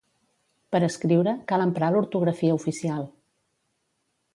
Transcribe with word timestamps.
Per 0.75 0.81
escriure, 0.87 1.35
cal 1.53 1.67
emprar 1.67 1.93
l'ortografia 1.97 2.59
oficial. 2.63 3.09